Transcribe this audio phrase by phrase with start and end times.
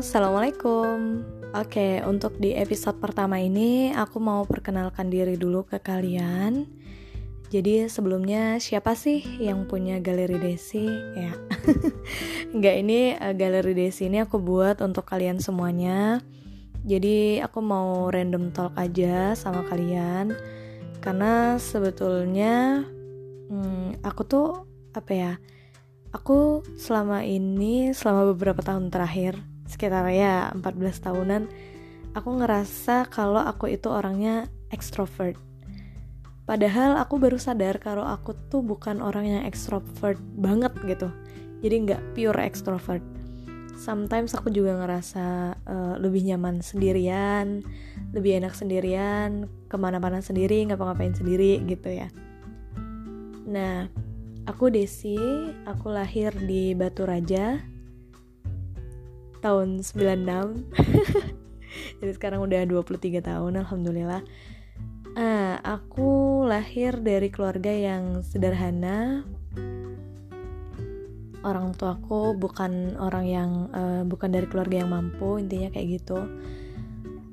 [0.00, 1.20] Assalamualaikum.
[1.52, 6.64] Oke, untuk di episode pertama ini aku mau perkenalkan diri dulu ke kalian.
[7.52, 10.88] Jadi sebelumnya siapa sih yang punya galeri Desi?
[11.12, 11.36] Ya,
[12.56, 16.24] nggak ini uh, galeri Desi ini aku buat untuk kalian semuanya.
[16.80, 20.32] Jadi aku mau random talk aja sama kalian
[21.04, 22.88] karena sebetulnya
[23.52, 24.64] hmm, aku tuh
[24.96, 25.32] apa ya?
[26.10, 29.38] Aku selama ini selama beberapa tahun terakhir
[29.70, 31.42] sekitar ya 14 tahunan
[32.18, 35.38] aku ngerasa kalau aku itu orangnya extrovert.
[36.42, 41.14] Padahal aku baru sadar kalau aku tuh bukan orang yang extrovert banget gitu.
[41.62, 43.04] Jadi nggak pure extrovert.
[43.78, 47.62] Sometimes aku juga ngerasa uh, lebih nyaman sendirian
[48.10, 52.10] lebih enak sendirian ke mana-mana sendiri ngapa-ngapain sendiri gitu ya.
[53.46, 53.86] Nah
[54.46, 55.18] aku Desi
[55.68, 57.60] aku lahir di Batu Raja
[59.40, 61.40] tahun 96
[62.00, 64.22] jadi sekarang udah 23 tahun alhamdulillah.
[65.18, 69.26] Ah, aku lahir dari keluarga yang sederhana.
[71.40, 76.20] Orang tuaku bukan orang yang uh, bukan dari keluarga yang mampu intinya kayak gitu.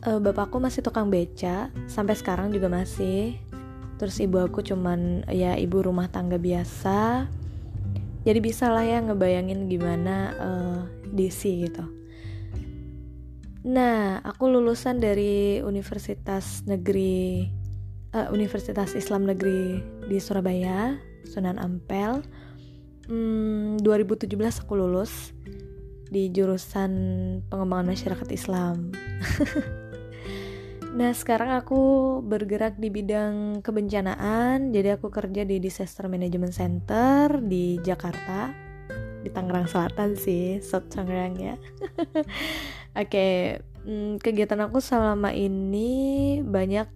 [0.00, 3.36] Uh, bapakku masih tukang beca sampai sekarang juga masih
[4.00, 7.28] terus ibu aku cuman ya ibu rumah tangga biasa
[8.24, 10.80] jadi bisa lah ya ngebayangin gimana uh,
[11.12, 11.84] DC gitu.
[13.60, 17.48] Nah, aku lulusan dari Universitas Negeri
[18.12, 20.96] uh, Universitas Islam Negeri di Surabaya,
[21.28, 22.24] Sunan Ampel.
[23.08, 24.28] Hmm, 2017
[24.64, 25.32] aku lulus
[26.12, 26.92] di jurusan
[27.48, 28.92] pengembangan masyarakat Islam.
[30.96, 31.80] nah, sekarang aku
[32.24, 38.70] bergerak di bidang kebencanaan, jadi aku kerja di Disaster Management Center di Jakarta
[39.20, 41.54] di Tangerang Selatan sih, South Tangerang ya.
[41.92, 42.24] Oke,
[42.96, 43.32] okay,
[43.84, 46.88] hmm, kegiatan aku selama ini banyak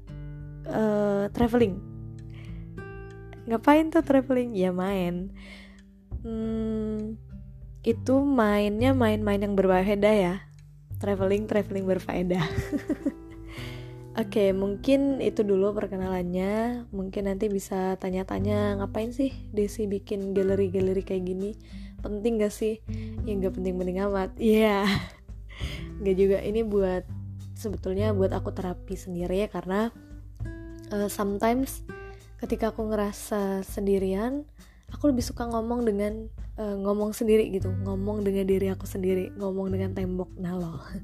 [0.69, 1.77] uh, traveling.
[3.45, 4.57] Ngapain tuh traveling?
[4.57, 5.29] Ya main.
[6.25, 7.21] Hmm,
[7.85, 10.35] itu mainnya main-main yang berfaedah ya.
[10.97, 12.45] Traveling, traveling berfaedah.
[14.15, 16.87] Oke, okay, mungkin itu dulu perkenalannya.
[16.95, 21.59] Mungkin nanti bisa tanya-tanya ngapain sih Desi bikin galeri-galeri kayak gini?
[21.99, 22.79] Penting gak sih?
[23.27, 24.31] Ya gak penting-penting amat.
[24.39, 24.87] Iya.
[24.87, 26.07] Yeah.
[26.07, 26.39] gak juga.
[26.47, 27.03] Ini buat
[27.59, 29.91] sebetulnya buat aku terapi sendiri ya karena
[30.95, 31.83] uh, sometimes
[32.39, 34.47] ketika aku ngerasa sendirian
[34.95, 36.31] aku lebih suka ngomong dengan
[36.63, 37.67] uh, ngomong sendiri gitu.
[37.83, 39.35] Ngomong dengan diri aku sendiri.
[39.35, 40.39] Ngomong dengan tembok.
[40.39, 40.87] Nah loh.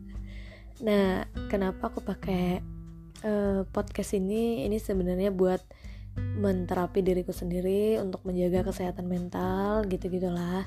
[0.81, 2.80] Nah kenapa aku pakai
[3.25, 5.61] uh, podcast ini ini sebenarnya buat
[6.19, 10.67] menterapi diriku sendiri untuk menjaga kesehatan mental gitu gitulah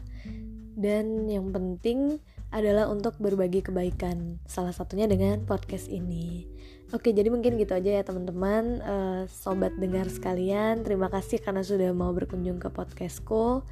[0.74, 2.18] dan yang penting
[2.54, 6.46] adalah untuk berbagi kebaikan salah satunya dengan podcast ini.
[6.94, 8.78] Oke jadi mungkin gitu aja ya teman-teman.
[8.86, 13.66] Uh, sobat dengar sekalian terima kasih karena sudah mau berkunjung ke podcastku.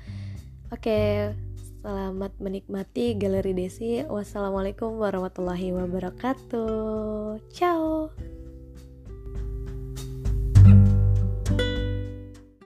[0.74, 1.30] Oke
[1.82, 4.02] selamat menikmati galeri desi.
[4.02, 7.54] Wassalamualaikum warahmatullahi wabarakatuh.
[7.54, 8.10] Ciao